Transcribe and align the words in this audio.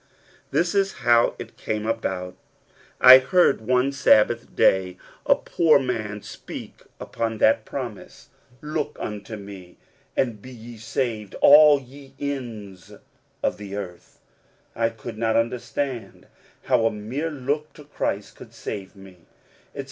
This 0.49 0.73
is 0.73 0.93
how 1.05 1.35
it 1.37 1.57
came 1.57 1.85
about: 1.85 2.35
I 2.99 3.19
heard, 3.19 3.61
one 3.61 3.91
Sabbath 3.91 4.55
day, 4.55 4.97
a 5.27 5.35
poor 5.35 5.77
man 5.77 6.23
speak 6.23 6.81
upon 6.99 7.37
that 7.37 7.65
promise," 7.65 8.29
Look 8.63 8.97
unto 8.99 9.35
me, 9.35 9.77
and 10.17 10.41
be 10.41 10.49
ye 10.49 10.77
saved, 10.79 11.35
all 11.39 11.79
ye 11.79 12.15
ends 12.19 12.93
of 13.43 13.57
the 13.57 13.75
earth." 13.75 14.19
I 14.75 14.89
could 14.89 15.19
not 15.19 15.35
understand 15.35 16.25
how 16.63 16.87
a 16.87 16.91
mere 16.91 17.29
look 17.29 17.71
to 17.73 17.83
Christ 17.83 18.35
could 18.35 18.55
save 18.55 18.95
me. 18.95 19.17